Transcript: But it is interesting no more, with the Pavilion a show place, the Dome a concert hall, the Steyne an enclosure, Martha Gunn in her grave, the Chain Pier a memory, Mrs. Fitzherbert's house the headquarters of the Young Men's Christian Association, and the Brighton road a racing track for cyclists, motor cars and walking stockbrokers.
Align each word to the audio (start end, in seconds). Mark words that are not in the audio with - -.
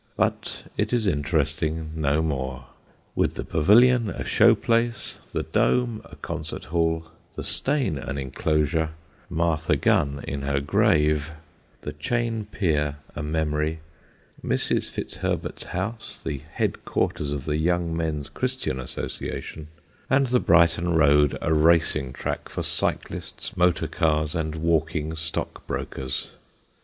But 0.17 0.63
it 0.77 0.93
is 0.93 1.05
interesting 1.05 1.91
no 1.95 2.23
more, 2.23 2.65
with 3.13 3.35
the 3.35 3.43
Pavilion 3.45 4.09
a 4.09 4.25
show 4.25 4.55
place, 4.55 5.19
the 5.31 5.43
Dome 5.43 6.01
a 6.05 6.15
concert 6.15 6.65
hall, 6.65 7.11
the 7.35 7.43
Steyne 7.43 7.99
an 7.99 8.17
enclosure, 8.17 8.95
Martha 9.29 9.75
Gunn 9.75 10.23
in 10.27 10.41
her 10.41 10.59
grave, 10.59 11.29
the 11.81 11.93
Chain 11.93 12.47
Pier 12.49 12.95
a 13.15 13.21
memory, 13.21 13.81
Mrs. 14.43 14.89
Fitzherbert's 14.89 15.65
house 15.65 16.19
the 16.25 16.41
headquarters 16.51 17.31
of 17.31 17.45
the 17.45 17.57
Young 17.57 17.95
Men's 17.95 18.27
Christian 18.27 18.79
Association, 18.79 19.67
and 20.09 20.25
the 20.25 20.39
Brighton 20.39 20.95
road 20.95 21.37
a 21.43 21.53
racing 21.53 22.11
track 22.13 22.49
for 22.49 22.63
cyclists, 22.63 23.55
motor 23.55 23.85
cars 23.85 24.33
and 24.33 24.55
walking 24.55 25.15
stockbrokers. 25.15 26.31